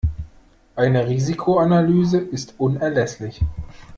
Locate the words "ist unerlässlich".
2.17-3.43